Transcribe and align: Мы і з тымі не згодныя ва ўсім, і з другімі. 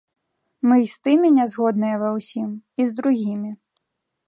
Мы 0.69 0.77
і 0.85 0.89
з 0.93 1.03
тымі 1.07 1.29
не 1.35 1.45
згодныя 1.51 1.95
ва 2.05 2.09
ўсім, 2.17 2.49
і 2.85 2.91
з 2.93 3.01
другімі. 3.01 3.51